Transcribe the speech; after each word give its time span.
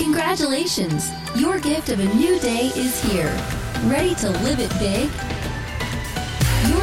Congratulations! 0.00 1.10
Your 1.36 1.60
gift 1.60 1.90
of 1.90 2.00
a 2.00 2.14
new 2.14 2.40
day 2.40 2.72
is 2.74 3.02
here. 3.04 3.36
Ready 3.84 4.14
to 4.14 4.30
live 4.30 4.58
it 4.58 4.70
big? 4.78 5.10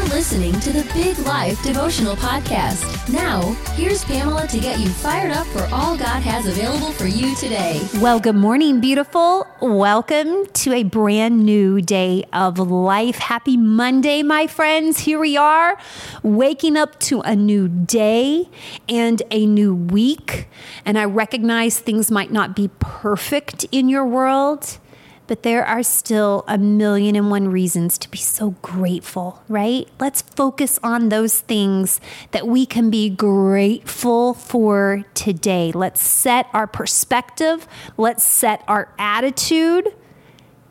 Listening 0.09 0.57
to 0.61 0.71
the 0.71 0.89
Big 0.93 1.19
Life 1.19 1.61
Devotional 1.63 2.15
Podcast. 2.15 3.11
Now, 3.11 3.41
here's 3.73 4.05
Pamela 4.05 4.47
to 4.47 4.57
get 4.57 4.79
you 4.79 4.87
fired 4.87 5.31
up 5.31 5.45
for 5.47 5.67
all 5.71 5.97
God 5.97 6.21
has 6.23 6.47
available 6.47 6.91
for 6.93 7.07
you 7.07 7.35
today. 7.35 7.85
Well, 7.95 8.19
good 8.19 8.35
morning, 8.37 8.79
beautiful. 8.79 9.45
Welcome 9.61 10.45
to 10.45 10.73
a 10.73 10.83
brand 10.83 11.45
new 11.45 11.81
day 11.81 12.23
of 12.31 12.57
life. 12.57 13.17
Happy 13.17 13.57
Monday, 13.57 14.23
my 14.23 14.47
friends. 14.47 14.99
Here 14.99 15.19
we 15.19 15.35
are, 15.35 15.77
waking 16.23 16.77
up 16.77 16.97
to 17.01 17.19
a 17.21 17.35
new 17.35 17.67
day 17.67 18.49
and 18.87 19.21
a 19.29 19.45
new 19.45 19.75
week. 19.75 20.47
And 20.85 20.97
I 20.97 21.03
recognize 21.03 21.79
things 21.79 22.09
might 22.09 22.31
not 22.31 22.55
be 22.55 22.69
perfect 22.79 23.65
in 23.73 23.89
your 23.89 24.05
world 24.05 24.79
but 25.27 25.43
there 25.43 25.65
are 25.65 25.83
still 25.83 26.43
a 26.47 26.57
million 26.57 27.15
and 27.15 27.29
one 27.29 27.49
reasons 27.49 27.97
to 27.99 28.09
be 28.09 28.17
so 28.17 28.51
grateful, 28.61 29.43
right? 29.47 29.87
Let's 29.99 30.21
focus 30.21 30.79
on 30.81 31.09
those 31.09 31.41
things 31.41 31.99
that 32.31 32.47
we 32.47 32.65
can 32.65 32.89
be 32.89 33.09
grateful 33.09 34.33
for 34.33 35.05
today. 35.13 35.71
Let's 35.73 36.01
set 36.01 36.47
our 36.53 36.67
perspective, 36.67 37.67
let's 37.97 38.23
set 38.23 38.63
our 38.67 38.93
attitude, 38.97 39.93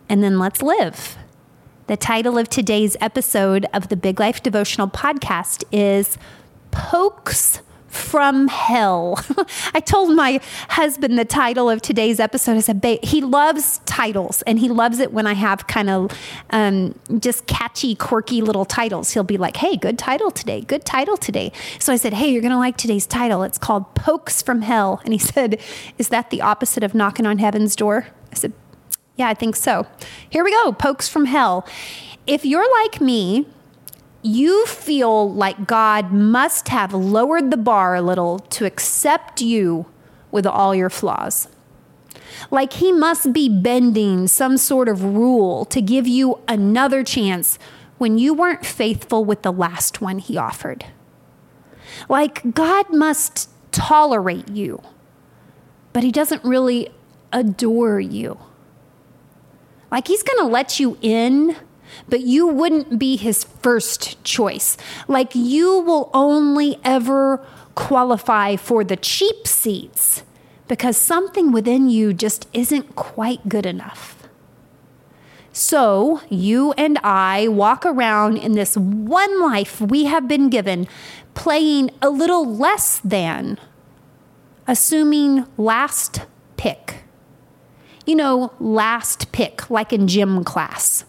and 0.09 0.23
then 0.23 0.39
let's 0.39 0.63
live. 0.63 1.17
The 1.87 1.97
title 1.97 2.37
of 2.37 2.49
today's 2.49 2.97
episode 3.01 3.67
of 3.73 3.89
the 3.89 3.97
Big 3.97 4.19
Life 4.19 4.43
Devotional 4.43 4.89
Podcast 4.89 5.63
is 5.71 6.19
Pokes 6.73 7.61
from 7.97 8.49
hell. 8.49 9.19
I 9.75 9.81
told 9.81 10.15
my 10.15 10.41
husband 10.69 11.19
the 11.19 11.25
title 11.25 11.69
of 11.69 11.83
today's 11.83 12.21
episode. 12.21 12.57
I 12.57 12.61
said, 12.61 12.85
he 13.03 13.21
loves 13.21 13.81
titles 13.87 14.43
and 14.43 14.59
he 14.59 14.69
loves 14.69 14.99
it 14.99 15.13
when 15.13 15.27
I 15.27 15.33
have 15.33 15.67
kind 15.67 15.91
of 15.91 16.13
um, 16.51 16.99
just 17.19 17.47
catchy, 17.47 17.95
quirky 17.95 18.43
little 18.43 18.65
titles. 18.65 19.13
He'll 19.13 19.25
be 19.25 19.39
like, 19.39 19.57
hey, 19.57 19.77
good 19.77 19.99
title 19.99 20.31
today, 20.31 20.61
good 20.61 20.85
title 20.85 21.17
today. 21.17 21.53
So 21.79 21.93
I 21.93 21.97
said, 21.97 22.13
hey, 22.13 22.29
you're 22.31 22.43
going 22.43 22.53
to 22.53 22.59
like 22.59 22.77
today's 22.77 23.07
title. 23.07 23.43
It's 23.43 23.59
called 23.59 23.95
Pokes 23.95 24.43
from 24.43 24.63
Hell. 24.63 25.01
And 25.05 25.13
he 25.13 25.19
said, 25.35 25.61
is 25.99 26.09
that 26.11 26.31
the 26.31 26.43
opposite 26.43 26.83
of 26.83 26.95
knocking 26.95 27.27
on 27.27 27.39
heaven's 27.39 27.75
door? 27.75 28.09
I 28.31 28.35
said, 28.35 28.53
yeah, 29.17 29.29
I 29.29 29.35
think 29.35 29.57
so. 29.57 29.87
Here 30.29 30.45
we 30.45 30.51
go, 30.51 30.73
Pokes 30.73 31.09
from 31.09 31.25
Hell. 31.25 31.67
If 32.27 32.45
you're 32.45 32.71
like 32.83 33.01
me, 33.01 33.47
you 34.27 34.67
feel 34.67 35.33
like 35.33 35.67
God 35.67 36.13
must 36.13 36.69
have 36.69 36.93
lowered 36.93 37.51
the 37.51 37.57
bar 37.57 37.95
a 37.95 38.03
little 38.03 38.41
to 38.41 38.65
accept 38.65 39.41
you 39.41 39.87
with 40.31 40.47
all 40.47 40.75
your 40.75 40.91
flaws. 40.91 41.49
Like 42.51 42.75
he 42.75 42.93
must 42.93 43.33
be 43.33 43.49
bending 43.49 44.27
some 44.27 44.57
sort 44.57 44.89
of 44.89 45.03
rule 45.03 45.65
to 45.67 45.81
give 45.81 46.07
you 46.07 46.41
another 46.49 47.03
chance 47.03 47.59
when 47.99 48.19
you 48.19 48.35
weren't 48.35 48.67
faithful 48.67 49.25
with 49.25 49.43
the 49.43 49.53
last 49.53 50.01
one 50.01 50.19
he 50.19 50.37
offered. 50.37 50.85
Like 52.09 52.55
God 52.55 52.93
must 52.93 53.49
tolerate 53.73 54.49
you, 54.49 54.83
but 55.93 56.03
he 56.03 56.13
doesn't 56.13 56.45
really 56.45 56.91
adore 57.33 58.01
you. 58.01 58.39
Like 59.91 60.09
he's 60.09 60.23
going 60.23 60.39
to 60.39 60.53
let 60.53 60.79
you 60.79 60.99
in 61.01 61.57
but 62.09 62.21
you 62.21 62.47
wouldn't 62.47 62.99
be 62.99 63.17
his 63.17 63.45
first 63.45 64.23
choice. 64.25 64.77
Like 65.09 65.35
you 65.35 65.81
will 65.81 66.11
only 66.13 66.79
ever 66.85 67.45
qualify 67.75 68.57
for 68.57 68.85
the 68.85 68.97
cheap 68.97 69.47
seats 69.47 70.23
because 70.69 70.97
something 70.97 71.53
within 71.53 71.89
you 71.89 72.13
just 72.13 72.49
isn't 72.53 72.97
quite 72.97 73.49
good 73.49 73.67
enough. 73.67 74.17
So, 75.53 76.21
you 76.29 76.73
and 76.73 76.99
I 76.99 77.49
walk 77.49 77.87
around 77.87 78.37
in 78.37 78.53
this 78.53 78.77
one 78.77 79.41
life 79.41 79.81
we 79.81 80.05
have 80.05 80.29
been 80.29 80.51
given, 80.51 80.87
playing 81.33 81.93
a 82.03 82.11
little 82.11 82.45
less 82.45 82.99
than, 82.99 83.59
assuming 84.67 85.47
last 85.57 86.27
pick. 86.59 87.05
You 88.05 88.17
know, 88.17 88.53
last 88.61 89.33
pick, 89.33 89.71
like 89.71 89.95
in 89.95 90.07
gym 90.09 90.45
class. 90.45 91.07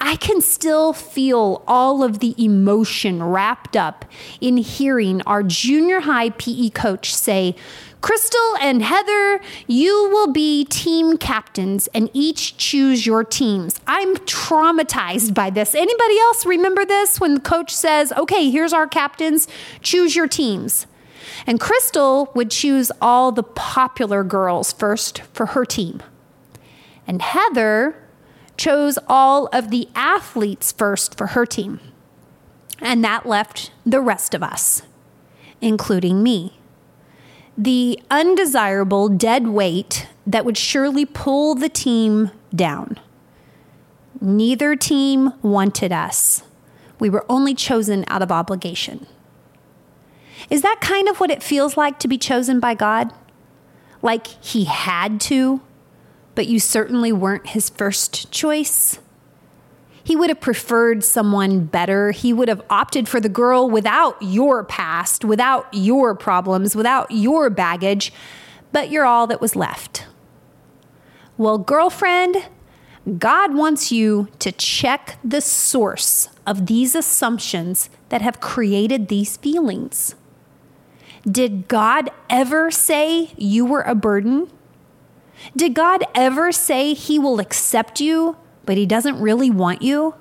I 0.00 0.16
can 0.16 0.40
still 0.40 0.92
feel 0.92 1.62
all 1.66 2.02
of 2.02 2.20
the 2.20 2.34
emotion 2.42 3.22
wrapped 3.22 3.76
up 3.76 4.04
in 4.40 4.56
hearing 4.56 5.22
our 5.22 5.42
junior 5.42 6.00
high 6.00 6.30
PE 6.30 6.70
coach 6.70 7.14
say, 7.14 7.56
Crystal 8.00 8.56
and 8.60 8.80
Heather, 8.82 9.40
you 9.66 10.08
will 10.10 10.32
be 10.32 10.64
team 10.64 11.18
captains 11.18 11.88
and 11.88 12.08
each 12.12 12.56
choose 12.56 13.06
your 13.06 13.24
teams. 13.24 13.80
I'm 13.86 14.16
traumatized 14.18 15.34
by 15.34 15.50
this. 15.50 15.74
Anybody 15.74 16.18
else 16.20 16.46
remember 16.46 16.84
this 16.84 17.18
when 17.18 17.34
the 17.34 17.40
coach 17.40 17.74
says, 17.74 18.12
okay, 18.12 18.50
here's 18.50 18.72
our 18.72 18.86
captains, 18.86 19.48
choose 19.82 20.14
your 20.14 20.28
teams? 20.28 20.86
And 21.46 21.58
Crystal 21.58 22.30
would 22.34 22.50
choose 22.50 22.92
all 23.02 23.32
the 23.32 23.42
popular 23.42 24.22
girls 24.22 24.72
first 24.72 25.22
for 25.32 25.46
her 25.46 25.64
team. 25.64 26.02
And 27.06 27.20
Heather 27.20 27.96
chose 28.58 28.98
all 29.06 29.46
of 29.52 29.70
the 29.70 29.88
athletes 29.94 30.72
first 30.72 31.16
for 31.16 31.28
her 31.28 31.46
team. 31.46 31.80
And 32.80 33.02
that 33.02 33.24
left 33.24 33.72
the 33.86 34.00
rest 34.00 34.34
of 34.34 34.42
us, 34.42 34.82
including 35.60 36.22
me. 36.22 36.58
The 37.56 38.00
undesirable 38.10 39.08
dead 39.08 39.48
weight 39.48 40.08
that 40.26 40.44
would 40.44 40.58
surely 40.58 41.06
pull 41.06 41.54
the 41.54 41.68
team 41.68 42.30
down. 42.54 42.98
Neither 44.20 44.76
team 44.76 45.32
wanted 45.42 45.92
us. 45.92 46.42
We 47.00 47.08
were 47.08 47.24
only 47.28 47.54
chosen 47.54 48.04
out 48.08 48.22
of 48.22 48.30
obligation. 48.30 49.06
Is 50.50 50.62
that 50.62 50.80
kind 50.80 51.08
of 51.08 51.20
what 51.20 51.30
it 51.30 51.42
feels 51.42 51.76
like 51.76 51.98
to 52.00 52.08
be 52.08 52.18
chosen 52.18 52.60
by 52.60 52.74
God? 52.74 53.12
Like 54.02 54.26
He 54.26 54.64
had 54.64 55.20
to 55.22 55.60
but 56.38 56.46
you 56.46 56.60
certainly 56.60 57.10
weren't 57.10 57.48
his 57.48 57.68
first 57.68 58.30
choice. 58.30 59.00
He 60.04 60.14
would 60.14 60.30
have 60.30 60.40
preferred 60.40 61.02
someone 61.02 61.64
better. 61.64 62.12
He 62.12 62.32
would 62.32 62.46
have 62.46 62.62
opted 62.70 63.08
for 63.08 63.18
the 63.18 63.28
girl 63.28 63.68
without 63.68 64.16
your 64.20 64.62
past, 64.62 65.24
without 65.24 65.66
your 65.72 66.14
problems, 66.14 66.76
without 66.76 67.10
your 67.10 67.50
baggage, 67.50 68.12
but 68.70 68.88
you're 68.88 69.04
all 69.04 69.26
that 69.26 69.40
was 69.40 69.56
left. 69.56 70.06
Well, 71.36 71.58
girlfriend, 71.58 72.36
God 73.18 73.56
wants 73.56 73.90
you 73.90 74.28
to 74.38 74.52
check 74.52 75.18
the 75.24 75.40
source 75.40 76.28
of 76.46 76.66
these 76.66 76.94
assumptions 76.94 77.90
that 78.10 78.22
have 78.22 78.38
created 78.38 79.08
these 79.08 79.36
feelings. 79.36 80.14
Did 81.28 81.66
God 81.66 82.10
ever 82.30 82.70
say 82.70 83.32
you 83.36 83.66
were 83.66 83.82
a 83.82 83.96
burden? 83.96 84.48
Did 85.56 85.74
God 85.74 86.04
ever 86.14 86.52
say 86.52 86.94
He 86.94 87.18
will 87.18 87.40
accept 87.40 88.00
you, 88.00 88.36
but 88.66 88.76
He 88.76 88.86
doesn't 88.86 89.20
really 89.20 89.50
want 89.50 89.82
you? 89.82 90.14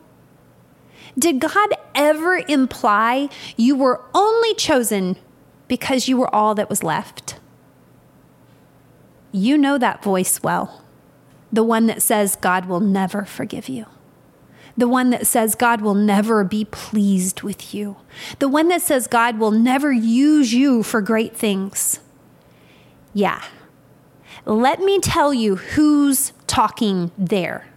Did 1.17 1.39
God 1.39 1.69
ever 1.95 2.44
imply 2.47 3.29
you 3.56 3.75
were 3.75 4.03
only 4.13 4.53
chosen 4.53 5.17
because 5.67 6.07
you 6.07 6.17
were 6.17 6.33
all 6.33 6.53
that 6.56 6.69
was 6.69 6.83
left? 6.83 7.39
You 9.31 9.57
know 9.57 9.77
that 9.77 10.03
voice 10.03 10.41
well. 10.44 10.83
The 11.51 11.63
one 11.63 11.88
that 11.88 12.01
says 12.01 12.35
God 12.35 12.66
will 12.66 12.79
never 12.79 13.25
forgive 13.25 13.67
you. 13.67 13.85
The 14.77 14.88
one 14.88 15.09
that 15.09 15.25
says 15.25 15.56
God 15.56 15.81
will 15.81 15.95
never 15.95 16.44
be 16.44 16.66
pleased 16.66 17.41
with 17.41 17.73
you. 17.73 17.97
The 18.38 18.47
one 18.47 18.67
that 18.67 18.83
says 18.83 19.07
God 19.07 19.39
will 19.39 19.51
never 19.51 19.91
use 19.91 20.53
you 20.53 20.83
for 20.83 21.01
great 21.01 21.35
things. 21.35 22.00
Yeah, 23.13 23.44
let 24.47 24.80
me 24.80 25.00
tell 25.00 25.33
you 25.33 25.57
who's 25.57 26.31
talking 26.48 27.12
there. 27.18 27.68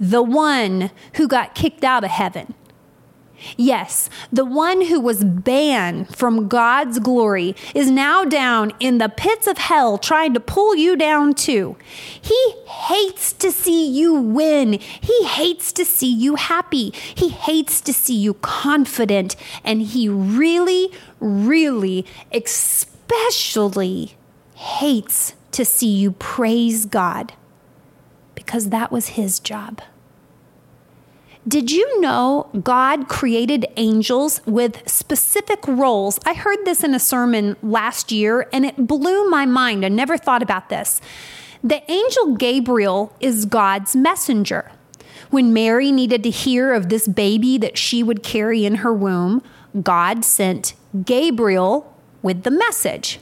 The 0.00 0.22
one 0.22 0.90
who 1.14 1.28
got 1.28 1.54
kicked 1.54 1.84
out 1.84 2.02
of 2.02 2.10
heaven. 2.10 2.54
Yes, 3.56 4.10
the 4.32 4.44
one 4.44 4.86
who 4.86 4.98
was 4.98 5.22
banned 5.22 6.16
from 6.16 6.48
God's 6.48 6.98
glory 6.98 7.54
is 7.72 7.88
now 7.88 8.24
down 8.24 8.72
in 8.80 8.98
the 8.98 9.08
pits 9.08 9.46
of 9.46 9.58
hell 9.58 9.96
trying 9.96 10.34
to 10.34 10.40
pull 10.40 10.74
you 10.74 10.96
down 10.96 11.34
too. 11.34 11.76
He 12.20 12.54
hates 12.66 13.32
to 13.34 13.52
see 13.52 13.88
you 13.88 14.14
win. 14.14 14.72
He 14.72 15.24
hates 15.24 15.72
to 15.74 15.84
see 15.84 16.12
you 16.12 16.34
happy. 16.34 16.90
He 17.14 17.28
hates 17.28 17.80
to 17.82 17.92
see 17.92 18.16
you 18.16 18.34
confident. 18.34 19.36
And 19.62 19.82
he 19.82 20.08
really, 20.08 20.90
really, 21.20 22.06
especially 22.32 24.17
hates 24.58 25.34
to 25.52 25.64
see 25.64 25.86
you 25.86 26.10
praise 26.10 26.84
God 26.84 27.32
because 28.34 28.70
that 28.70 28.90
was 28.90 29.10
his 29.10 29.38
job. 29.38 29.80
Did 31.46 31.70
you 31.70 32.00
know 32.00 32.50
God 32.64 33.08
created 33.08 33.66
angels 33.76 34.40
with 34.46 34.82
specific 34.88 35.60
roles? 35.68 36.18
I 36.26 36.34
heard 36.34 36.58
this 36.64 36.82
in 36.82 36.92
a 36.92 36.98
sermon 36.98 37.56
last 37.62 38.10
year 38.10 38.48
and 38.52 38.66
it 38.66 38.88
blew 38.88 39.30
my 39.30 39.46
mind. 39.46 39.84
I 39.84 39.90
never 39.90 40.18
thought 40.18 40.42
about 40.42 40.70
this. 40.70 41.00
The 41.62 41.88
angel 41.88 42.34
Gabriel 42.34 43.14
is 43.20 43.46
God's 43.46 43.94
messenger. 43.94 44.72
When 45.30 45.52
Mary 45.52 45.92
needed 45.92 46.24
to 46.24 46.30
hear 46.30 46.72
of 46.74 46.88
this 46.88 47.06
baby 47.06 47.58
that 47.58 47.78
she 47.78 48.02
would 48.02 48.24
carry 48.24 48.64
in 48.64 48.76
her 48.76 48.92
womb, 48.92 49.40
God 49.82 50.24
sent 50.24 50.74
Gabriel 51.04 51.96
with 52.22 52.42
the 52.42 52.50
message. 52.50 53.20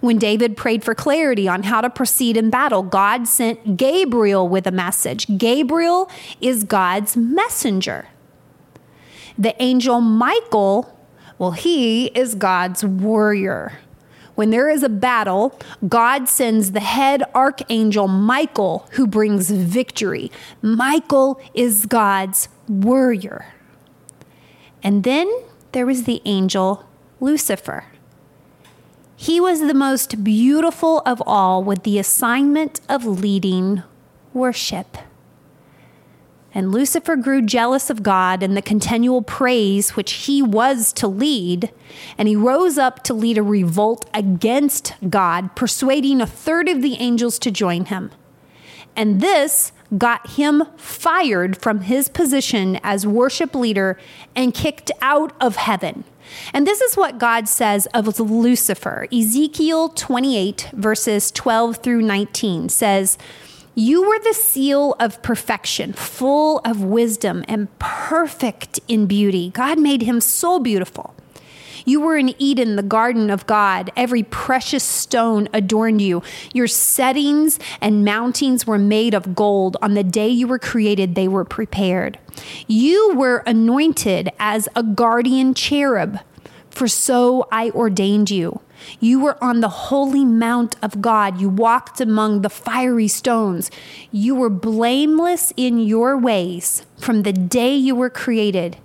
When 0.00 0.18
David 0.18 0.56
prayed 0.56 0.84
for 0.84 0.94
clarity 0.94 1.48
on 1.48 1.64
how 1.64 1.80
to 1.80 1.90
proceed 1.90 2.36
in 2.36 2.50
battle, 2.50 2.82
God 2.82 3.26
sent 3.26 3.76
Gabriel 3.76 4.48
with 4.48 4.66
a 4.66 4.72
message. 4.72 5.26
Gabriel 5.38 6.10
is 6.40 6.64
God's 6.64 7.16
messenger. 7.16 8.08
The 9.38 9.60
angel 9.62 10.00
Michael, 10.00 10.98
well, 11.38 11.52
he 11.52 12.06
is 12.06 12.34
God's 12.34 12.84
warrior. 12.84 13.80
When 14.34 14.50
there 14.50 14.68
is 14.68 14.82
a 14.82 14.90
battle, 14.90 15.58
God 15.88 16.28
sends 16.28 16.72
the 16.72 16.80
head 16.80 17.22
archangel 17.34 18.06
Michael 18.06 18.86
who 18.92 19.06
brings 19.06 19.50
victory. 19.50 20.30
Michael 20.60 21.40
is 21.54 21.86
God's 21.86 22.48
warrior. 22.68 23.46
And 24.82 25.04
then 25.04 25.30
there 25.72 25.86
was 25.86 26.04
the 26.04 26.20
angel 26.26 26.84
Lucifer. 27.18 27.84
He 29.16 29.40
was 29.40 29.60
the 29.60 29.74
most 29.74 30.22
beautiful 30.22 31.00
of 31.06 31.22
all 31.26 31.64
with 31.64 31.84
the 31.84 31.98
assignment 31.98 32.80
of 32.88 33.06
leading 33.06 33.82
worship. 34.34 34.98
And 36.52 36.70
Lucifer 36.70 37.16
grew 37.16 37.42
jealous 37.42 37.90
of 37.90 38.02
God 38.02 38.42
and 38.42 38.56
the 38.56 38.62
continual 38.62 39.22
praise 39.22 39.96
which 39.96 40.12
he 40.12 40.42
was 40.42 40.92
to 40.94 41.08
lead, 41.08 41.70
and 42.16 42.28
he 42.28 42.36
rose 42.36 42.78
up 42.78 43.02
to 43.04 43.14
lead 43.14 43.36
a 43.36 43.42
revolt 43.42 44.08
against 44.14 44.94
God, 45.08 45.54
persuading 45.54 46.20
a 46.20 46.26
third 46.26 46.68
of 46.68 46.82
the 46.82 46.94
angels 46.94 47.38
to 47.40 47.50
join 47.50 47.86
him. 47.86 48.10
And 48.94 49.20
this 49.20 49.72
got 49.98 50.30
him 50.30 50.64
fired 50.76 51.56
from 51.56 51.82
his 51.82 52.08
position 52.08 52.80
as 52.82 53.06
worship 53.06 53.54
leader 53.54 53.98
and 54.34 54.54
kicked 54.54 54.90
out 55.02 55.34
of 55.40 55.56
heaven. 55.56 56.04
And 56.52 56.66
this 56.66 56.80
is 56.80 56.96
what 56.96 57.18
God 57.18 57.48
says 57.48 57.86
of 57.94 58.18
Lucifer. 58.20 59.06
Ezekiel 59.12 59.90
28, 59.90 60.70
verses 60.72 61.30
12 61.30 61.78
through 61.78 62.02
19 62.02 62.68
says, 62.68 63.18
You 63.74 64.06
were 64.06 64.18
the 64.18 64.34
seal 64.34 64.94
of 64.98 65.22
perfection, 65.22 65.92
full 65.92 66.60
of 66.64 66.82
wisdom 66.82 67.44
and 67.48 67.76
perfect 67.78 68.80
in 68.88 69.06
beauty. 69.06 69.50
God 69.50 69.78
made 69.78 70.02
him 70.02 70.20
so 70.20 70.58
beautiful. 70.58 71.14
You 71.86 72.00
were 72.00 72.16
in 72.16 72.34
Eden, 72.42 72.74
the 72.74 72.82
garden 72.82 73.30
of 73.30 73.46
God. 73.46 73.92
Every 73.96 74.24
precious 74.24 74.82
stone 74.82 75.48
adorned 75.54 76.02
you. 76.02 76.20
Your 76.52 76.66
settings 76.66 77.60
and 77.80 78.04
mountings 78.04 78.66
were 78.66 78.76
made 78.76 79.14
of 79.14 79.36
gold. 79.36 79.76
On 79.80 79.94
the 79.94 80.02
day 80.02 80.28
you 80.28 80.48
were 80.48 80.58
created, 80.58 81.14
they 81.14 81.28
were 81.28 81.44
prepared. 81.44 82.18
You 82.66 83.14
were 83.14 83.44
anointed 83.46 84.30
as 84.40 84.68
a 84.74 84.82
guardian 84.82 85.54
cherub, 85.54 86.18
for 86.70 86.88
so 86.88 87.46
I 87.52 87.70
ordained 87.70 88.32
you. 88.32 88.60
You 88.98 89.20
were 89.20 89.42
on 89.42 89.60
the 89.60 89.68
holy 89.68 90.24
mount 90.24 90.74
of 90.82 91.00
God. 91.00 91.40
You 91.40 91.48
walked 91.48 92.00
among 92.00 92.42
the 92.42 92.50
fiery 92.50 93.08
stones. 93.08 93.70
You 94.10 94.34
were 94.34 94.50
blameless 94.50 95.52
in 95.56 95.78
your 95.78 96.18
ways 96.18 96.84
from 96.98 97.22
the 97.22 97.32
day 97.32 97.76
you 97.76 97.94
were 97.94 98.10
created 98.10 98.76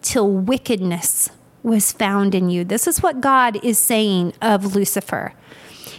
till 0.00 0.32
wickedness 0.32 1.30
was 1.68 1.92
found 1.92 2.34
in 2.34 2.50
you. 2.50 2.64
This 2.64 2.86
is 2.86 3.02
what 3.02 3.20
God 3.20 3.62
is 3.64 3.78
saying 3.78 4.32
of 4.42 4.74
Lucifer. 4.74 5.34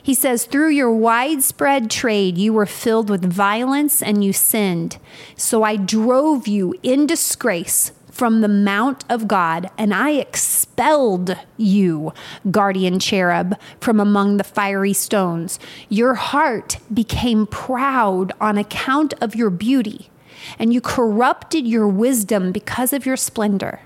He 0.01 0.13
says, 0.13 0.45
Through 0.45 0.69
your 0.69 0.91
widespread 0.91 1.89
trade, 1.91 2.37
you 2.37 2.53
were 2.53 2.65
filled 2.65 3.09
with 3.09 3.31
violence 3.31 4.01
and 4.01 4.23
you 4.23 4.33
sinned. 4.33 4.97
So 5.35 5.63
I 5.63 5.75
drove 5.75 6.47
you 6.47 6.75
in 6.83 7.05
disgrace 7.05 7.91
from 8.19 8.41
the 8.41 8.49
mount 8.49 9.05
of 9.07 9.29
God, 9.29 9.69
and 9.77 9.93
I 9.93 10.11
expelled 10.11 11.37
you, 11.55 12.11
guardian 12.51 12.99
cherub, 12.99 13.55
from 13.79 13.97
among 13.97 14.35
the 14.35 14.43
fiery 14.43 14.91
stones. 14.91 15.57
Your 15.87 16.15
heart 16.15 16.79
became 16.93 17.47
proud 17.47 18.33
on 18.41 18.57
account 18.57 19.13
of 19.21 19.35
your 19.35 19.49
beauty, 19.49 20.09
and 20.57 20.73
you 20.73 20.81
corrupted 20.81 21.65
your 21.65 21.87
wisdom 21.87 22.51
because 22.51 22.91
of 22.91 23.05
your 23.05 23.15
splendor. 23.15 23.79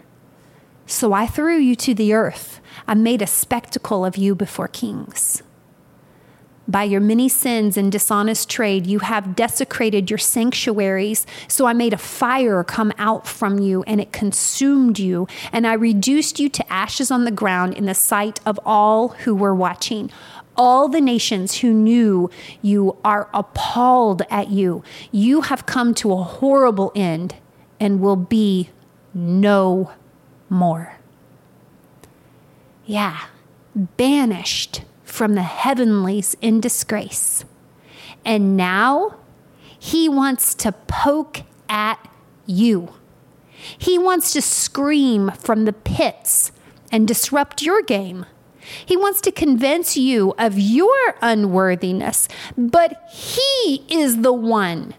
So 0.86 1.14
I 1.14 1.28
threw 1.28 1.58
you 1.58 1.76
to 1.78 1.94
the 1.94 2.14
earth. 2.14 2.60
I 2.88 2.94
made 2.94 3.22
a 3.22 3.28
spectacle 3.28 4.06
of 4.06 4.18
you 4.18 4.36
before 4.36 4.68
kings. 4.68 5.42
By 6.66 6.84
your 6.84 7.02
many 7.02 7.28
sins 7.28 7.76
and 7.76 7.92
dishonest 7.92 8.50
trade, 8.50 8.88
you 8.88 9.00
have 9.00 9.36
desecrated 9.36 10.10
your 10.10 10.18
sanctuaries. 10.18 11.26
So 11.50 11.66
I 11.66 11.74
made 11.74 11.92
a 11.92 11.98
fire 11.98 12.64
come 12.64 12.94
out 12.98 13.28
from 13.28 13.60
you, 13.60 13.84
and 13.84 14.00
it 14.00 14.14
consumed 14.14 14.98
you. 14.98 15.28
And 15.52 15.68
I 15.68 15.74
reduced 15.74 16.40
you 16.40 16.48
to 16.50 16.72
ashes 16.72 17.12
on 17.12 17.26
the 17.26 17.32
ground 17.32 17.74
in 17.74 17.86
the 17.86 17.94
sight 17.94 18.40
of 18.46 18.60
all 18.66 19.10
who 19.10 19.36
were 19.36 19.54
watching. 19.54 20.10
All 20.56 20.88
the 20.88 21.02
nations 21.02 21.58
who 21.58 21.74
knew 21.74 22.30
you 22.62 22.96
are 23.04 23.30
appalled 23.34 24.22
at 24.30 24.50
you. 24.50 24.84
You 25.12 25.42
have 25.42 25.66
come 25.66 25.94
to 25.96 26.14
a 26.14 26.24
horrible 26.24 26.94
end 26.96 27.36
and 27.78 28.00
will 28.00 28.16
be 28.16 28.70
no 29.14 29.92
more. 30.54 30.98
Yeah, 32.86 33.20
banished 33.76 34.84
from 35.04 35.36
the 35.36 35.44
heavenlies 35.44 36.36
in 36.42 36.60
disgrace. 36.60 37.46
And 38.26 38.56
now 38.56 39.16
he 39.78 40.08
wants 40.08 40.54
to 40.56 40.72
poke 40.72 41.42
at 41.70 42.08
you. 42.46 42.94
He 43.78 43.98
wants 43.98 44.34
to 44.34 44.42
scream 44.42 45.32
from 45.32 45.66
the 45.66 45.74
pits 45.74 46.52
and 46.92 47.08
disrupt 47.08 47.62
your 47.62 47.82
game. 47.82 48.26
He 48.86 48.96
wants 48.96 49.20
to 49.22 49.32
convince 49.32 49.98
you 49.98 50.34
of 50.38 50.58
your 50.58 51.16
unworthiness, 51.22 52.28
but 52.58 53.10
he 53.12 53.86
is 53.90 54.22
the 54.22 54.34
one 54.34 54.94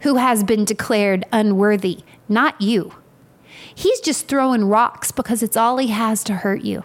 who 0.00 0.16
has 0.16 0.42
been 0.44 0.64
declared 0.64 1.24
unworthy, 1.32 2.00
not 2.28 2.60
you. 2.60 2.94
He's 3.74 4.00
just 4.00 4.28
throwing 4.28 4.64
rocks 4.64 5.10
because 5.10 5.42
it's 5.42 5.56
all 5.56 5.78
he 5.78 5.88
has 5.88 6.24
to 6.24 6.34
hurt 6.34 6.62
you. 6.62 6.82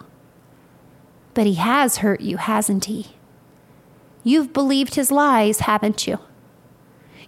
But 1.34 1.46
he 1.46 1.54
has 1.54 1.98
hurt 1.98 2.20
you, 2.20 2.36
hasn't 2.36 2.86
he? 2.86 3.08
You've 4.24 4.52
believed 4.52 4.94
his 4.94 5.10
lies, 5.10 5.60
haven't 5.60 6.06
you? 6.06 6.18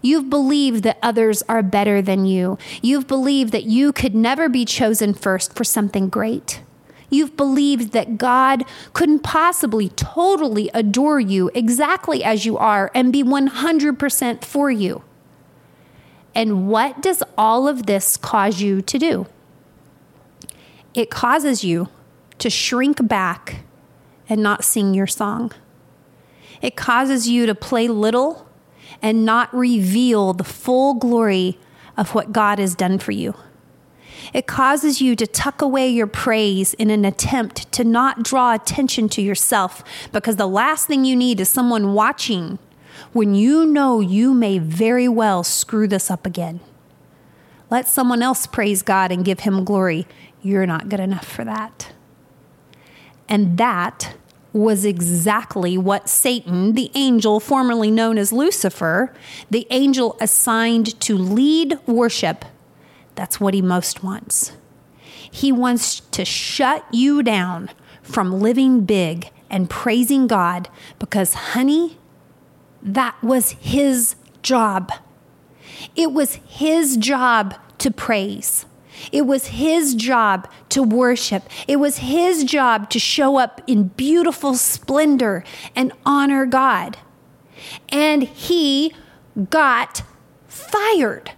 You've 0.03 0.31
believed 0.31 0.83
that 0.85 0.99
others 1.03 1.43
are 1.49 1.63
better 1.63 2.01
than 2.01 2.25
you. 2.25 2.59
You've 2.83 3.07
believed 3.07 3.53
that 3.53 3.65
you 3.65 3.93
could 3.93 4.15
never 4.15 4.49
be 4.49 4.65
chosen 4.65 5.13
first 5.15 5.55
for 5.55 5.65
something 5.65 6.09
great. 6.09 6.63
You've 7.11 7.37
believed 7.37 7.93
that 7.93 8.19
God 8.19 8.65
couldn't 8.93 9.21
possibly 9.21 9.89
totally 9.91 10.71
adore 10.73 11.21
you 11.21 11.51
exactly 11.55 12.23
as 12.25 12.47
you 12.47 12.57
are 12.57 12.91
and 12.95 13.13
be 13.13 13.23
100% 13.23 14.45
for 14.45 14.71
you. 14.71 15.03
And 16.35 16.69
what 16.69 17.03
does 17.03 17.23
all 17.37 17.67
of 17.67 17.87
this 17.87 18.17
cause 18.17 18.63
you 18.63 18.81
to 18.83 18.99
do? 18.99 19.27
It 20.95 21.11
causes 21.11 21.65
you 21.65 21.89
to 22.39 22.51
shrink 22.51 23.07
back 23.07 23.63
and 24.29 24.43
not 24.43 24.65
sing 24.65 24.95
your 24.95 25.07
song. 25.07 25.53
It 26.63 26.77
causes 26.77 27.29
you 27.29 27.47
to 27.47 27.55
play 27.55 27.89
little 27.89 28.47
and 29.03 29.25
not 29.25 29.53
reveal 29.55 30.33
the 30.33 30.45
full 30.45 30.95
glory 30.95 31.59
of 31.97 32.15
what 32.15 32.33
God 32.33 32.59
has 32.59 32.75
done 32.75 32.99
for 32.99 33.13
you. 33.13 33.35
It 34.33 34.47
causes 34.47 35.01
you 35.01 35.17
to 35.17 35.27
tuck 35.27 35.63
away 35.63 35.89
your 35.89 36.07
praise 36.07 36.75
in 36.75 36.91
an 36.91 37.05
attempt 37.05 37.71
to 37.73 37.85
not 37.85 38.23
draw 38.23 38.55
attention 38.55 39.09
to 39.11 39.23
yourself 39.23 39.83
because 40.13 40.37
the 40.37 40.47
last 40.47 40.87
thing 40.87 41.05
you 41.05 41.17
need 41.17 41.41
is 41.41 41.49
someone 41.49 41.95
watching 41.95 42.59
when 43.13 43.35
you 43.35 43.65
know 43.65 44.01
you 44.01 44.35
may 44.35 44.59
very 44.59 45.09
well 45.09 45.43
screw 45.43 45.89
this 45.89 46.11
up 46.11 46.27
again. 46.27 46.61
Let 47.71 47.89
someone 47.89 48.23
else 48.23 48.47
praise 48.47 48.83
God 48.83 49.11
and 49.11 49.25
give 49.25 49.41
him 49.41 49.65
glory. 49.65 50.07
You're 50.43 50.67
not 50.67 50.89
good 50.89 51.01
enough 51.01 51.27
for 51.27 51.45
that. 51.45 51.93
And 53.29 53.59
that 53.59 54.15
was 54.53 54.85
exactly 54.85 55.79
what 55.79 56.09
Satan, 56.09 56.73
the 56.73 56.91
angel 56.95 57.39
formerly 57.39 57.91
known 57.91 58.19
as 58.19 58.33
Lucifer, 58.33 59.15
the 59.49 59.67
angel 59.71 60.17
assigned 60.21 60.99
to 61.01 61.17
lead 61.17 61.79
worship, 61.87 62.45
that's 63.15 63.41
what 63.41 63.55
he 63.55 63.63
most 63.63 64.03
wants. 64.03 64.53
He 65.31 65.53
wants 65.53 66.01
to 66.01 66.25
shut 66.25 66.85
you 66.93 67.23
down 67.23 67.71
from 68.03 68.41
living 68.41 68.85
big 68.85 69.31
and 69.49 69.71
praising 69.71 70.27
God 70.27 70.69
because, 70.99 71.35
honey, 71.35 71.99
that 72.83 73.23
was 73.23 73.53
his 73.53 74.17
job. 74.43 74.91
It 75.95 76.13
was 76.13 76.41
his 76.47 76.97
job 76.97 77.55
to 77.79 77.91
praise. 77.91 78.67
It 79.13 79.27
was 79.27 79.49
his 79.49 79.95
job 79.95 80.51
to 80.71 80.83
worship. 80.83 81.45
It 81.69 81.77
was 81.77 81.99
his 81.99 82.45
job 82.45 82.91
to 82.91 82.99
show 82.99 83.37
up 83.37 83.61
in 83.67 83.89
beautiful 83.89 84.55
splendor 84.55 85.45
and 85.77 85.93
honor 86.05 86.47
God. 86.47 86.99
And 87.91 88.23
he 88.25 88.95
got 89.51 90.03
fired. 90.49 91.33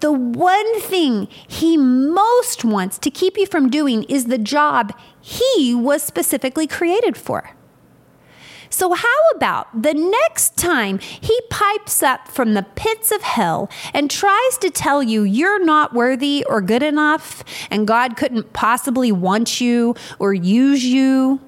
The 0.00 0.12
one 0.12 0.80
thing 0.80 1.26
he 1.48 1.76
most 1.76 2.64
wants 2.64 2.98
to 2.98 3.10
keep 3.10 3.36
you 3.36 3.46
from 3.46 3.70
doing 3.70 4.04
is 4.04 4.26
the 4.26 4.38
job 4.38 4.92
he 5.20 5.74
was 5.74 6.02
specifically 6.02 6.66
created 6.66 7.16
for. 7.16 7.55
So, 8.70 8.92
how 8.92 9.20
about 9.34 9.82
the 9.82 9.94
next 9.94 10.56
time 10.56 10.98
he 10.98 11.38
pipes 11.50 12.02
up 12.02 12.28
from 12.28 12.54
the 12.54 12.62
pits 12.74 13.12
of 13.12 13.22
hell 13.22 13.70
and 13.94 14.10
tries 14.10 14.58
to 14.58 14.70
tell 14.70 15.02
you 15.02 15.22
you're 15.22 15.64
not 15.64 15.94
worthy 15.94 16.44
or 16.48 16.60
good 16.60 16.82
enough 16.82 17.44
and 17.70 17.86
God 17.86 18.16
couldn't 18.16 18.52
possibly 18.52 19.12
want 19.12 19.60
you 19.60 19.94
or 20.18 20.34
use 20.34 20.84
you? 20.84 21.40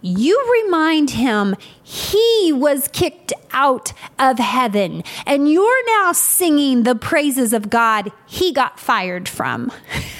You 0.00 0.62
remind 0.64 1.10
him 1.10 1.56
he 1.82 2.52
was 2.52 2.88
kicked 2.88 3.32
out 3.52 3.94
of 4.18 4.38
heaven 4.38 5.02
and 5.26 5.50
you're 5.50 5.86
now 5.98 6.12
singing 6.12 6.82
the 6.82 6.94
praises 6.94 7.54
of 7.54 7.70
God 7.70 8.12
he 8.26 8.52
got 8.52 8.78
fired 8.78 9.30
from. 9.30 9.72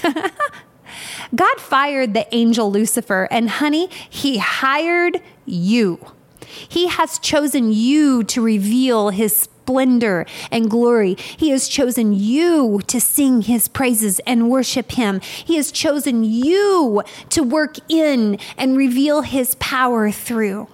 God 1.34 1.58
fired 1.58 2.14
the 2.14 2.32
angel 2.34 2.70
Lucifer, 2.70 3.26
and 3.30 3.48
honey, 3.48 3.88
he 4.08 4.38
hired 4.38 5.20
you. 5.46 5.98
He 6.46 6.88
has 6.88 7.18
chosen 7.18 7.72
you 7.72 8.22
to 8.24 8.42
reveal 8.42 9.10
his 9.10 9.34
splendor 9.36 10.26
and 10.50 10.70
glory. 10.70 11.16
He 11.18 11.50
has 11.50 11.68
chosen 11.68 12.12
you 12.12 12.80
to 12.86 13.00
sing 13.00 13.42
his 13.42 13.66
praises 13.66 14.20
and 14.20 14.50
worship 14.50 14.92
him. 14.92 15.20
He 15.20 15.56
has 15.56 15.72
chosen 15.72 16.22
you 16.22 17.02
to 17.30 17.42
work 17.42 17.76
in 17.88 18.38
and 18.58 18.76
reveal 18.76 19.22
his 19.22 19.54
power 19.56 20.10
through. 20.10 20.68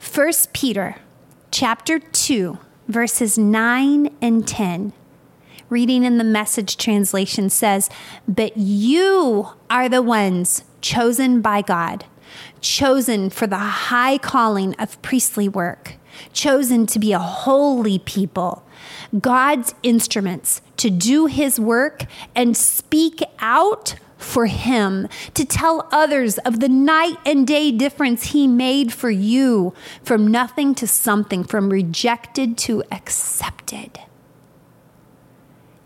1 0.00 0.32
Peter 0.52 0.96
chapter 1.50 2.00
2 2.00 2.58
verses 2.88 3.38
9 3.38 4.10
and 4.20 4.46
10 4.46 4.92
reading 5.70 6.04
in 6.04 6.18
the 6.18 6.24
message 6.24 6.76
translation 6.76 7.48
says, 7.50 7.88
But 8.28 8.56
you 8.56 9.48
are 9.70 9.88
the 9.88 10.02
ones 10.02 10.64
chosen 10.80 11.40
by 11.40 11.62
God, 11.62 12.04
chosen 12.60 13.30
for 13.30 13.46
the 13.46 13.56
high 13.56 14.18
calling 14.18 14.74
of 14.74 15.00
priestly 15.02 15.48
work, 15.48 15.94
chosen 16.32 16.86
to 16.86 16.98
be 16.98 17.12
a 17.12 17.18
holy 17.18 17.98
people, 17.98 18.66
God's 19.20 19.74
instruments 19.82 20.62
to 20.78 20.90
do 20.90 21.26
his 21.26 21.58
work 21.60 22.04
and 22.34 22.56
speak 22.56 23.22
out 23.38 23.96
for 24.16 24.46
him, 24.46 25.06
to 25.34 25.44
tell 25.44 25.88
others 25.92 26.38
of 26.38 26.60
the 26.60 26.68
night 26.68 27.16
and 27.26 27.46
day 27.46 27.70
difference 27.70 28.32
he 28.32 28.46
made 28.46 28.92
for 28.92 29.10
you 29.10 29.74
from 30.02 30.26
nothing 30.26 30.74
to 30.76 30.86
something, 30.86 31.44
from 31.44 31.70
rejected 31.70 32.56
to 32.58 32.82
accepted. 32.90 34.00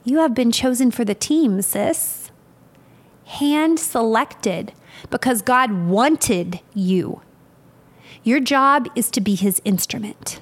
You 0.04 0.18
have 0.18 0.34
been 0.34 0.52
chosen 0.52 0.90
for 0.90 1.04
the 1.04 1.14
team, 1.14 1.60
sis. 1.60 2.30
Hand 3.24 3.78
selected 3.78 4.72
because 5.10 5.42
God 5.42 5.72
wanted 5.72 6.60
you. 6.74 7.22
Your 8.22 8.40
job 8.40 8.88
is 8.94 9.10
to 9.12 9.20
be 9.20 9.34
his 9.34 9.62
instrument, 9.64 10.40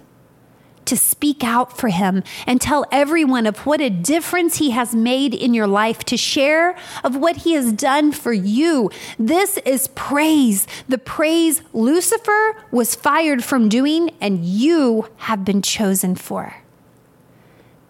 to 0.86 0.96
speak 0.96 1.44
out 1.44 1.76
for 1.76 1.88
him 1.88 2.22
and 2.46 2.60
tell 2.60 2.84
everyone 2.90 3.46
of 3.46 3.66
what 3.66 3.80
a 3.80 3.90
difference 3.90 4.58
he 4.58 4.70
has 4.70 4.94
made 4.94 5.34
in 5.34 5.52
your 5.52 5.66
life, 5.66 6.04
to 6.04 6.16
share 6.16 6.76
of 7.04 7.16
what 7.16 7.38
he 7.38 7.52
has 7.52 7.72
done 7.72 8.12
for 8.12 8.32
you. 8.32 8.90
This 9.18 9.58
is 9.58 9.88
praise, 9.88 10.66
the 10.88 10.98
praise 10.98 11.62
Lucifer 11.72 12.56
was 12.70 12.94
fired 12.94 13.44
from 13.44 13.68
doing 13.68 14.10
and 14.20 14.44
you 14.44 15.08
have 15.16 15.44
been 15.44 15.62
chosen 15.62 16.14
for. 16.14 16.56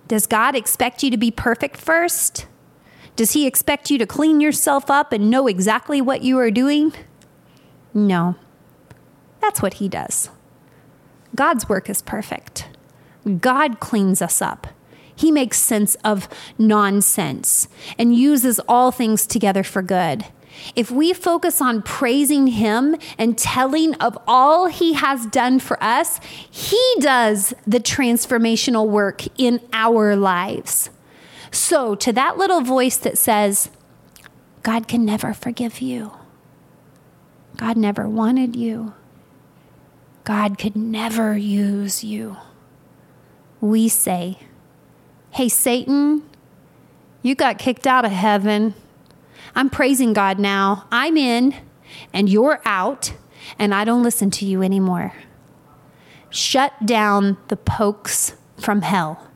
Does 0.08 0.26
God 0.26 0.54
expect 0.54 1.02
you 1.02 1.10
to 1.10 1.16
be 1.16 1.30
perfect 1.30 1.76
first? 1.76 2.46
Does 3.16 3.32
He 3.32 3.46
expect 3.46 3.90
you 3.90 3.98
to 3.98 4.06
clean 4.06 4.40
yourself 4.40 4.90
up 4.90 5.12
and 5.12 5.30
know 5.30 5.46
exactly 5.46 6.00
what 6.00 6.22
you 6.22 6.38
are 6.38 6.50
doing? 6.50 6.92
No. 7.94 8.36
That's 9.40 9.62
what 9.62 9.74
He 9.74 9.88
does. 9.88 10.30
God's 11.34 11.68
work 11.68 11.90
is 11.90 12.02
perfect. 12.02 12.68
God 13.40 13.80
cleans 13.80 14.22
us 14.22 14.40
up. 14.40 14.68
He 15.14 15.32
makes 15.32 15.58
sense 15.58 15.94
of 16.04 16.28
nonsense 16.58 17.68
and 17.98 18.14
uses 18.14 18.60
all 18.68 18.92
things 18.92 19.26
together 19.26 19.62
for 19.62 19.80
good. 19.80 20.26
If 20.74 20.90
we 20.90 21.12
focus 21.12 21.60
on 21.60 21.82
praising 21.82 22.48
Him 22.48 22.96
and 23.18 23.36
telling 23.36 23.94
of 23.94 24.18
all 24.26 24.66
He 24.66 24.92
has 24.92 25.26
done 25.26 25.58
for 25.58 25.82
us, 25.82 26.20
He 26.50 26.80
does 27.00 27.54
the 27.66 27.80
transformational 27.80 28.86
work 28.86 29.24
in 29.38 29.60
our 29.72 30.16
lives. 30.16 30.90
So, 31.56 31.94
to 31.94 32.12
that 32.12 32.36
little 32.36 32.60
voice 32.60 32.98
that 32.98 33.16
says, 33.16 33.70
God 34.62 34.86
can 34.86 35.06
never 35.06 35.32
forgive 35.32 35.80
you, 35.80 36.12
God 37.56 37.78
never 37.78 38.06
wanted 38.06 38.54
you, 38.54 38.92
God 40.24 40.58
could 40.58 40.76
never 40.76 41.36
use 41.36 42.04
you, 42.04 42.36
we 43.62 43.88
say, 43.88 44.38
Hey, 45.30 45.48
Satan, 45.48 46.28
you 47.22 47.34
got 47.34 47.58
kicked 47.58 47.86
out 47.86 48.04
of 48.04 48.12
heaven. 48.12 48.74
I'm 49.54 49.70
praising 49.70 50.12
God 50.12 50.38
now. 50.38 50.86
I'm 50.92 51.16
in 51.16 51.54
and 52.12 52.28
you're 52.28 52.60
out, 52.66 53.14
and 53.58 53.74
I 53.74 53.84
don't 53.84 54.02
listen 54.02 54.30
to 54.32 54.44
you 54.44 54.62
anymore. 54.62 55.14
Shut 56.28 56.84
down 56.84 57.38
the 57.48 57.56
pokes 57.56 58.34
from 58.58 58.82
hell 58.82 59.26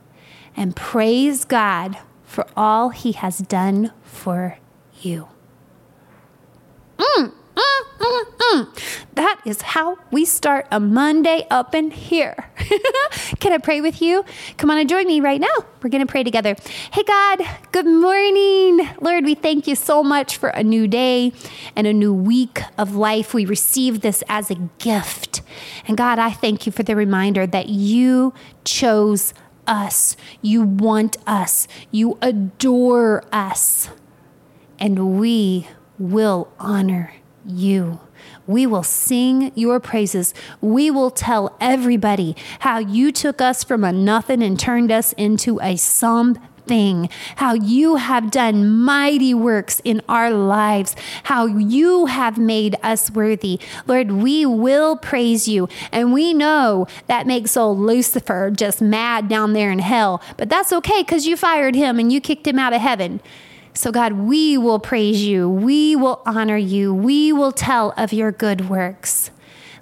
and 0.55 0.75
praise 0.75 1.45
God 1.45 1.97
for 2.31 2.47
all 2.55 2.89
he 2.89 3.11
has 3.11 3.39
done 3.39 3.91
for 4.03 4.57
you. 5.01 5.27
Mm. 6.97 7.33
Mm-mm. 7.99 9.05
That 9.15 9.41
is 9.45 9.61
how 9.61 9.97
we 10.11 10.23
start 10.23 10.65
a 10.71 10.79
Monday 10.79 11.45
up 11.51 11.75
in 11.75 11.91
here. 11.91 12.35
Can 13.39 13.51
I 13.51 13.57
pray 13.57 13.81
with 13.81 14.01
you? 14.01 14.23
Come 14.57 14.71
on 14.71 14.77
and 14.77 14.89
join 14.89 15.07
me 15.07 15.19
right 15.19 15.41
now. 15.41 15.53
We're 15.83 15.89
going 15.89 16.05
to 16.05 16.09
pray 16.09 16.23
together. 16.23 16.55
Hey, 16.93 17.03
God, 17.03 17.41
good 17.73 17.85
morning. 17.85 18.89
Lord, 19.01 19.25
we 19.25 19.35
thank 19.35 19.67
you 19.67 19.75
so 19.75 20.03
much 20.03 20.37
for 20.37 20.49
a 20.49 20.63
new 20.63 20.87
day 20.87 21.33
and 21.75 21.85
a 21.85 21.93
new 21.93 22.13
week 22.13 22.61
of 22.77 22.95
life. 22.95 23.33
We 23.33 23.45
receive 23.45 23.99
this 23.99 24.23
as 24.29 24.49
a 24.49 24.55
gift. 24.79 25.41
And 25.85 25.97
God, 25.97 26.17
I 26.17 26.31
thank 26.31 26.65
you 26.65 26.71
for 26.71 26.83
the 26.83 26.95
reminder 26.95 27.45
that 27.45 27.67
you 27.67 28.33
chose 28.63 29.33
us, 29.71 30.17
you 30.41 30.61
want 30.61 31.17
us, 31.25 31.67
you 31.89 32.17
adore 32.21 33.23
us, 33.31 33.89
and 34.77 35.17
we 35.17 35.67
will 35.97 36.51
honor 36.59 37.13
you. 37.45 38.01
We 38.45 38.67
will 38.67 38.83
sing 38.83 39.51
your 39.55 39.79
praises. 39.79 40.33
We 40.59 40.91
will 40.91 41.09
tell 41.09 41.55
everybody 41.61 42.35
how 42.59 42.79
you 42.79 43.11
took 43.11 43.39
us 43.39 43.63
from 43.63 43.83
a 43.83 43.93
nothing 43.93 44.43
and 44.43 44.59
turned 44.59 44.91
us 44.91 45.13
into 45.13 45.59
a 45.61 45.77
something. 46.61 47.09
How 47.37 47.53
you 47.53 47.95
have 47.95 48.31
done 48.31 48.69
mighty 48.69 49.33
works 49.33 49.81
in 49.83 50.01
our 50.07 50.31
lives. 50.31 50.95
How 51.23 51.45
you 51.45 52.05
have 52.05 52.37
made 52.37 52.75
us 52.83 53.11
worthy. 53.11 53.59
Lord, 53.87 54.11
we 54.11 54.45
will 54.45 54.95
praise 54.95 55.47
you. 55.47 55.67
And 55.91 56.13
we 56.13 56.33
know 56.33 56.87
that 57.07 57.27
makes 57.27 57.57
old 57.57 57.79
Lucifer 57.79 58.51
just 58.51 58.81
mad 58.81 59.27
down 59.27 59.53
there 59.53 59.71
in 59.71 59.79
hell. 59.79 60.21
But 60.37 60.49
that's 60.49 60.71
okay 60.73 61.01
because 61.01 61.25
you 61.25 61.35
fired 61.35 61.75
him 61.75 61.99
and 61.99 62.11
you 62.11 62.21
kicked 62.21 62.47
him 62.47 62.59
out 62.59 62.73
of 62.73 62.81
heaven. 62.81 63.21
So, 63.73 63.91
God, 63.91 64.13
we 64.13 64.57
will 64.57 64.79
praise 64.79 65.23
you. 65.23 65.49
We 65.49 65.95
will 65.95 66.21
honor 66.25 66.57
you. 66.57 66.93
We 66.93 67.31
will 67.31 67.53
tell 67.53 67.93
of 67.95 68.11
your 68.11 68.31
good 68.31 68.69
works. 68.69 69.31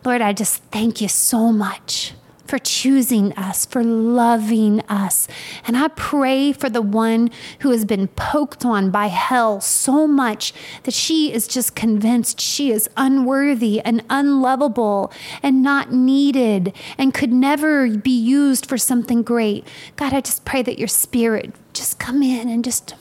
Lord, 0.06 0.22
I 0.22 0.32
just 0.32 0.64
thank 0.72 1.02
you 1.02 1.08
so 1.08 1.52
much 1.52 2.14
for 2.50 2.58
choosing 2.58 3.32
us, 3.34 3.66
for 3.66 3.84
loving 3.84 4.82
us. 4.90 5.28
And 5.66 5.78
I 5.78 5.88
pray 5.90 6.52
for 6.52 6.70
the 6.70 6.82
one 6.82 7.30
who 7.60 7.72
has 7.72 7.86
been 7.86 8.08
poked 8.10 8.66
on 8.66 8.92
by 8.92 9.08
hell 9.08 9.62
so 9.62 10.08
much 10.08 10.54
that 10.84 10.94
she 10.94 11.32
is 11.32 11.48
just 11.48 11.76
convinced 11.76 12.42
she 12.42 12.72
is 12.72 12.90
unworthy 12.98 13.80
and 13.82 14.04
unlovable 14.10 15.14
and 15.42 15.62
not 15.64 15.94
needed 15.94 16.74
and 16.98 17.14
could 17.14 17.32
never 17.32 17.88
be 17.88 18.20
used 18.20 18.66
for 18.66 18.78
something 18.78 19.24
great. 19.24 19.68
God, 19.96 20.14
I 20.14 20.22
just 20.22 20.44
pray 20.44 20.62
that 20.64 20.80
your 20.80 20.88
spirit 20.88 21.54
just 21.74 22.00
come 22.00 22.22
in 22.24 22.50
and 22.50 22.64
just 22.66 22.96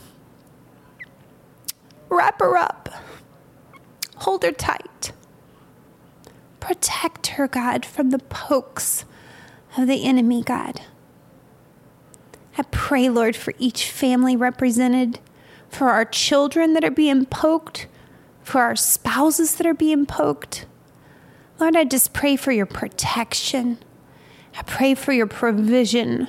Wrap 2.11 2.40
her 2.40 2.57
up. 2.57 2.88
Hold 4.17 4.43
her 4.43 4.52
tight. 4.52 5.12
Protect 6.61 7.28
her, 7.28 7.47
God, 7.47 7.85
from 7.85 8.11
the 8.11 8.19
pokes 8.19 9.05
of 9.78 9.87
the 9.87 10.04
enemy, 10.04 10.42
God. 10.42 10.80
I 12.56 12.62
pray, 12.70 13.08
Lord, 13.08 13.37
for 13.37 13.54
each 13.58 13.90
family 13.90 14.37
represented, 14.37 15.20
for 15.68 15.90
our 15.90 16.04
children 16.04 16.75
that 16.75 16.85
are 16.85 16.90
being 16.90 17.25
poked, 17.25 17.87
for 18.42 18.62
our 18.62 18.75
spouses 18.75 19.56
that 19.56 19.66
are 19.66 19.75
being 19.75 20.06
poked. 20.06 20.66
Lord, 21.61 21.76
I 21.76 21.85
just 21.85 22.12
pray 22.12 22.37
for 22.37 22.50
your 22.50 22.66
protection. 22.66 23.78
I 24.56 24.62
pray 24.62 24.94
for 24.94 25.12
your 25.12 25.26
provision. 25.26 26.28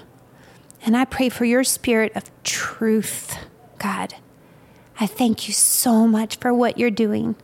And 0.86 0.96
I 0.96 1.06
pray 1.06 1.30
for 1.30 1.46
your 1.46 1.64
spirit 1.64 2.12
of 2.16 2.30
truth, 2.44 3.38
God. 3.80 4.16
I 5.00 5.08
thank 5.08 5.48
you 5.48 5.54
so 5.54 6.08
much 6.08 6.38
for 6.38 6.54
what 6.54 6.78
you're 6.78 6.92
doing. 6.92 7.36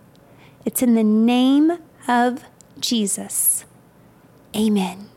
It's 0.66 0.82
in 0.82 0.96
the 0.96 1.04
name 1.04 1.80
of 2.08 2.44
Jesus. 2.80 3.66
Amen. 4.56 5.10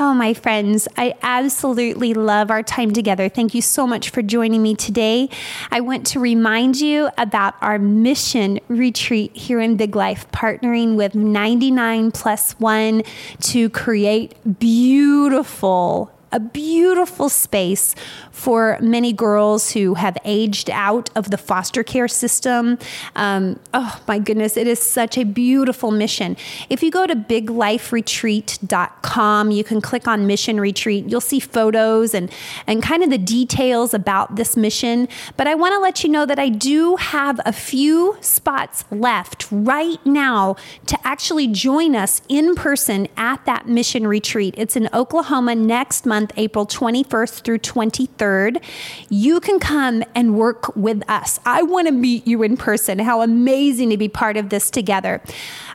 Oh, 0.00 0.14
my 0.14 0.32
friends, 0.32 0.88
I 0.96 1.14
absolutely 1.22 2.14
love 2.14 2.50
our 2.50 2.62
time 2.62 2.92
together. 2.92 3.28
Thank 3.28 3.54
you 3.54 3.60
so 3.60 3.86
much 3.86 4.08
for 4.08 4.22
joining 4.22 4.62
me 4.62 4.74
today. 4.74 5.28
I 5.70 5.80
want 5.80 6.06
to 6.08 6.18
remind 6.18 6.80
you 6.80 7.10
about 7.18 7.54
our 7.60 7.78
mission 7.78 8.58
retreat 8.68 9.36
here 9.36 9.60
in 9.60 9.76
Big 9.76 9.94
Life, 9.94 10.26
partnering 10.32 10.96
with 10.96 11.14
99 11.14 12.10
plus 12.10 12.52
one 12.52 13.02
to 13.40 13.68
create 13.68 14.34
beautiful 14.58 16.10
a 16.32 16.40
beautiful 16.40 17.28
space 17.28 17.94
for 18.30 18.78
many 18.80 19.12
girls 19.12 19.72
who 19.72 19.92
have 19.94 20.16
aged 20.24 20.70
out 20.70 21.10
of 21.14 21.30
the 21.30 21.36
foster 21.36 21.82
care 21.82 22.08
system. 22.08 22.78
Um, 23.14 23.60
oh 23.74 24.00
my 24.08 24.18
goodness, 24.18 24.56
it 24.56 24.66
is 24.66 24.80
such 24.80 25.18
a 25.18 25.24
beautiful 25.24 25.90
mission. 25.90 26.38
If 26.70 26.82
you 26.82 26.90
go 26.90 27.06
to 27.06 27.14
bigliferetreat.com, 27.14 29.50
you 29.50 29.64
can 29.64 29.82
click 29.82 30.08
on 30.08 30.26
Mission 30.26 30.58
Retreat. 30.60 31.08
You'll 31.08 31.20
see 31.20 31.40
photos 31.40 32.14
and, 32.14 32.32
and 32.66 32.82
kind 32.82 33.02
of 33.02 33.10
the 33.10 33.18
details 33.18 33.92
about 33.92 34.36
this 34.36 34.56
mission. 34.56 35.08
But 35.36 35.46
I 35.46 35.54
want 35.54 35.74
to 35.74 35.78
let 35.78 36.02
you 36.02 36.08
know 36.08 36.24
that 36.26 36.38
I 36.38 36.48
do 36.48 36.96
have 36.96 37.38
a 37.44 37.52
few 37.52 38.16
spots 38.20 38.84
left 38.90 39.46
right 39.50 40.04
now 40.06 40.56
to 40.86 40.98
actually 41.04 41.48
join 41.48 41.94
us 41.94 42.22
in 42.28 42.54
person 42.54 43.08
at 43.16 43.44
that 43.44 43.68
mission 43.68 44.06
retreat. 44.06 44.54
It's 44.56 44.76
in 44.76 44.88
Oklahoma 44.92 45.54
next 45.54 46.06
month 46.06 46.21
month, 46.22 46.32
April 46.36 46.66
21st 46.66 47.42
through 47.42 47.58
23rd. 47.58 48.62
You 49.08 49.40
can 49.40 49.58
come 49.58 50.04
and 50.14 50.36
work 50.36 50.74
with 50.76 51.02
us. 51.10 51.40
I 51.44 51.62
want 51.62 51.88
to 51.88 51.92
meet 51.92 52.26
you 52.26 52.44
in 52.44 52.56
person. 52.56 53.00
How 53.00 53.22
amazing 53.22 53.90
to 53.90 53.96
be 53.96 54.08
part 54.08 54.36
of 54.36 54.48
this 54.50 54.70
together. 54.70 55.20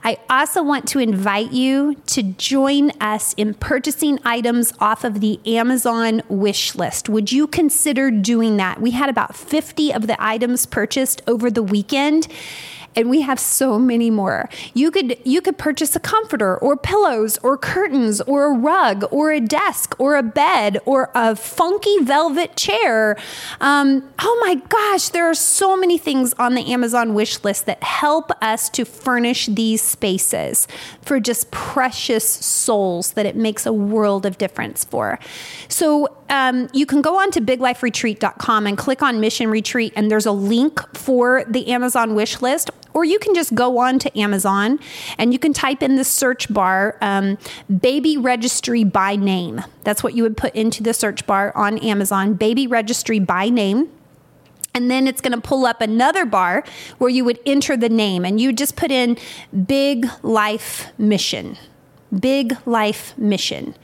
I 0.03 0.17
also 0.29 0.63
want 0.63 0.87
to 0.89 0.99
invite 0.99 1.51
you 1.51 1.95
to 2.07 2.23
join 2.23 2.91
us 3.01 3.33
in 3.33 3.55
purchasing 3.55 4.19
items 4.23 4.71
off 4.79 5.03
of 5.03 5.19
the 5.19 5.39
Amazon 5.45 6.21
wish 6.29 6.75
list. 6.75 7.09
Would 7.09 7.31
you 7.31 7.45
consider 7.47 8.09
doing 8.09 8.55
that? 8.57 8.79
We 8.79 8.91
had 8.91 9.09
about 9.09 9.35
50 9.35 9.93
of 9.93 10.07
the 10.07 10.15
items 10.23 10.65
purchased 10.65 11.21
over 11.27 11.51
the 11.51 11.63
weekend 11.63 12.27
and 12.95 13.09
we 13.09 13.21
have 13.21 13.39
so 13.39 13.77
many 13.77 14.09
more. 14.09 14.49
You 14.73 14.91
could 14.91 15.17
you 15.23 15.41
could 15.41 15.57
purchase 15.57 15.95
a 15.95 15.99
comforter 15.99 16.57
or 16.57 16.75
pillows 16.75 17.37
or 17.43 17.57
curtains 17.57 18.21
or 18.21 18.45
a 18.45 18.51
rug 18.51 19.05
or 19.11 19.31
a 19.31 19.39
desk 19.39 19.95
or 19.99 20.15
a 20.15 20.23
bed 20.23 20.79
or 20.85 21.11
a 21.13 21.35
funky 21.35 21.99
velvet 22.01 22.55
chair. 22.55 23.17
Um, 23.61 24.07
oh 24.19 24.37
my 24.45 24.55
gosh, 24.55 25.09
there 25.09 25.29
are 25.29 25.35
so 25.35 25.77
many 25.77 25.97
things 25.97 26.33
on 26.39 26.55
the 26.55 26.71
Amazon 26.73 27.13
wish 27.13 27.43
list 27.43 27.65
that 27.67 27.83
help 27.83 28.31
us 28.41 28.69
to 28.69 28.85
furnish 28.85 29.45
these 29.45 29.81
spaces 29.81 30.67
for 31.01 31.19
just 31.19 31.51
precious 31.51 32.27
souls 32.27 33.11
that 33.11 33.25
it 33.25 33.35
makes 33.35 33.65
a 33.65 33.73
world 33.73 34.25
of 34.25 34.37
difference 34.37 34.83
for. 34.83 35.19
So 35.67 36.16
um, 36.29 36.69
you 36.73 36.85
can 36.85 37.01
go 37.01 37.19
on 37.19 37.31
to 37.31 37.41
bigliferetreat.com 37.41 38.67
and 38.67 38.77
click 38.77 39.01
on 39.01 39.19
Mission 39.19 39.49
Retreat, 39.49 39.93
and 39.95 40.11
there's 40.11 40.25
a 40.25 40.31
link 40.31 40.79
for 40.95 41.43
the 41.47 41.67
Amazon 41.69 42.15
wish 42.15 42.41
list 42.41 42.69
or 42.97 43.05
you 43.05 43.19
can 43.19 43.35
just 43.35 43.53
go 43.53 43.77
on 43.77 43.99
to 43.99 44.19
Amazon 44.19 44.79
and 45.19 45.31
you 45.31 45.37
can 45.37 45.53
type 45.53 45.83
in 45.83 45.97
the 45.97 46.03
search 46.03 46.51
bar 46.51 46.97
um, 47.01 47.37
baby 47.79 48.17
registry 48.17 48.83
by 48.83 49.15
name. 49.15 49.63
That's 49.83 50.01
what 50.01 50.15
you 50.15 50.23
would 50.23 50.35
put 50.35 50.55
into 50.55 50.81
the 50.81 50.95
search 50.95 51.27
bar 51.27 51.55
on 51.55 51.77
Amazon 51.77 52.33
baby 52.33 52.65
registry 52.65 53.19
by 53.19 53.49
name. 53.49 53.89
And 54.73 54.89
then 54.89 55.07
it's 55.07 55.21
going 55.21 55.33
to 55.33 55.41
pull 55.41 55.67
up 55.67 55.79
another 55.79 56.25
bar 56.25 56.63
where 56.97 57.11
you 57.11 57.23
would 57.23 57.39
enter 57.45 57.77
the 57.77 57.89
name 57.89 58.25
and 58.25 58.41
you 58.41 58.51
just 58.51 58.75
put 58.75 58.89
in 58.89 59.17
Big 59.67 60.07
Life 60.23 60.87
Mission. 60.97 61.55
Big 62.17 62.55
Life 62.65 63.17
Mission. 63.17 63.75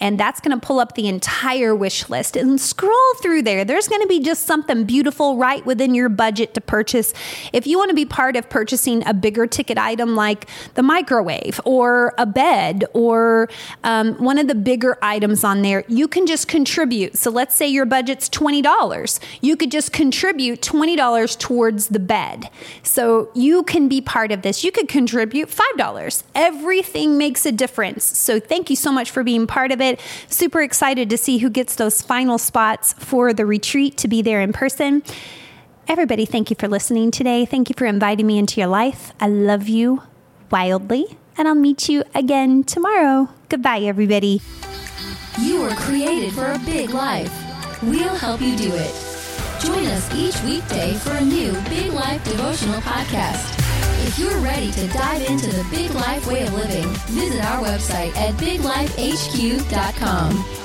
And 0.00 0.18
that's 0.18 0.40
going 0.40 0.58
to 0.58 0.66
pull 0.66 0.80
up 0.80 0.94
the 0.94 1.08
entire 1.08 1.74
wish 1.74 2.08
list 2.10 2.36
and 2.36 2.60
scroll 2.60 3.14
through 3.22 3.42
there. 3.42 3.64
There's 3.64 3.88
going 3.88 4.02
to 4.02 4.06
be 4.06 4.20
just 4.20 4.44
something 4.46 4.84
beautiful 4.84 5.36
right 5.36 5.64
within 5.64 5.94
your 5.94 6.08
budget 6.08 6.54
to 6.54 6.60
purchase. 6.60 7.14
If 7.52 7.66
you 7.66 7.78
want 7.78 7.88
to 7.88 7.94
be 7.94 8.04
part 8.04 8.36
of 8.36 8.50
purchasing 8.50 9.06
a 9.06 9.14
bigger 9.14 9.46
ticket 9.46 9.78
item 9.78 10.14
like 10.14 10.46
the 10.74 10.82
microwave 10.82 11.60
or 11.64 12.14
a 12.18 12.26
bed 12.26 12.84
or 12.92 13.48
um, 13.82 14.14
one 14.22 14.38
of 14.38 14.46
the 14.46 14.54
bigger 14.54 14.98
items 15.00 15.42
on 15.42 15.62
there, 15.62 15.84
you 15.88 16.06
can 16.06 16.26
just 16.26 16.48
contribute. 16.48 17.16
So 17.16 17.30
let's 17.30 17.54
say 17.54 17.66
your 17.66 17.86
budget's 17.86 18.28
$20. 18.28 19.20
You 19.40 19.56
could 19.56 19.70
just 19.70 19.92
contribute 19.92 20.60
$20 20.60 21.38
towards 21.38 21.88
the 21.88 21.98
bed. 21.98 22.50
So 22.82 23.30
you 23.34 23.62
can 23.62 23.88
be 23.88 24.02
part 24.02 24.32
of 24.32 24.42
this. 24.42 24.64
You 24.64 24.72
could 24.72 24.88
contribute 24.88 25.48
$5. 25.48 26.22
Everything 26.34 27.16
makes 27.16 27.46
a 27.46 27.52
difference 27.52 27.69
difference. 27.70 28.04
So 28.18 28.40
thank 28.40 28.68
you 28.68 28.74
so 28.74 28.90
much 28.90 29.12
for 29.12 29.22
being 29.22 29.46
part 29.46 29.70
of 29.70 29.80
it. 29.80 30.00
Super 30.28 30.60
excited 30.60 31.08
to 31.10 31.16
see 31.16 31.38
who 31.38 31.48
gets 31.48 31.76
those 31.76 32.02
final 32.02 32.36
spots 32.36 32.94
for 32.94 33.32
the 33.32 33.46
retreat 33.46 33.96
to 33.98 34.08
be 34.08 34.22
there 34.22 34.40
in 34.40 34.52
person. 34.52 35.04
Everybody, 35.86 36.26
thank 36.26 36.50
you 36.50 36.56
for 36.58 36.66
listening 36.66 37.12
today. 37.12 37.44
Thank 37.46 37.68
you 37.68 37.74
for 37.78 37.86
inviting 37.86 38.26
me 38.26 38.38
into 38.38 38.60
your 38.60 38.68
life. 38.68 39.12
I 39.20 39.28
love 39.28 39.68
you 39.68 40.02
wildly, 40.50 41.16
and 41.38 41.46
I'll 41.46 41.54
meet 41.54 41.88
you 41.88 42.02
again 42.12 42.64
tomorrow. 42.64 43.28
Goodbye, 43.48 43.80
everybody. 43.80 44.42
You 45.40 45.62
were 45.62 45.70
created 45.70 46.32
for 46.32 46.50
a 46.50 46.58
big 46.66 46.90
life. 46.90 47.32
We'll 47.84 48.16
help 48.16 48.40
you 48.40 48.56
do 48.56 48.70
it. 48.74 48.92
Join 49.62 49.86
us 49.86 50.12
each 50.14 50.42
weekday 50.42 50.94
for 50.94 51.12
a 51.12 51.20
new 51.20 51.52
Big 51.68 51.92
Life 51.92 52.24
devotional 52.24 52.80
podcast. 52.80 53.59
If 54.02 54.18
you're 54.18 54.40
ready 54.40 54.70
to 54.72 54.88
dive 54.88 55.22
into 55.22 55.48
the 55.48 55.64
big 55.70 55.90
life 55.92 56.26
way 56.26 56.46
of 56.46 56.54
living, 56.54 56.88
visit 57.08 57.44
our 57.44 57.62
website 57.62 58.16
at 58.16 58.34
biglifehq.com. 58.34 60.59